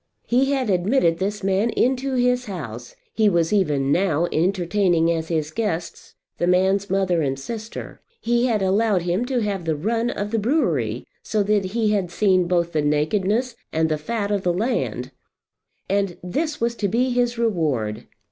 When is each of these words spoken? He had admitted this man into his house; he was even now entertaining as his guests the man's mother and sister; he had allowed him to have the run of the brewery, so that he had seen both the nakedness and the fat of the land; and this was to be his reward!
He 0.25 0.51
had 0.51 0.71
admitted 0.71 1.19
this 1.19 1.43
man 1.43 1.69
into 1.69 2.15
his 2.15 2.45
house; 2.45 2.95
he 3.13 3.29
was 3.29 3.53
even 3.53 3.91
now 3.91 4.27
entertaining 4.31 5.11
as 5.11 5.27
his 5.27 5.51
guests 5.51 6.15
the 6.39 6.47
man's 6.47 6.89
mother 6.89 7.21
and 7.21 7.39
sister; 7.39 8.01
he 8.19 8.47
had 8.47 8.63
allowed 8.63 9.03
him 9.03 9.25
to 9.25 9.41
have 9.41 9.65
the 9.65 9.75
run 9.75 10.09
of 10.09 10.31
the 10.31 10.39
brewery, 10.39 11.05
so 11.21 11.43
that 11.43 11.65
he 11.65 11.91
had 11.91 12.09
seen 12.09 12.47
both 12.47 12.71
the 12.71 12.81
nakedness 12.81 13.55
and 13.71 13.89
the 13.89 13.97
fat 13.99 14.31
of 14.31 14.41
the 14.41 14.53
land; 14.53 15.11
and 15.87 16.17
this 16.23 16.59
was 16.59 16.73
to 16.77 16.87
be 16.87 17.11
his 17.11 17.37
reward! 17.37 18.07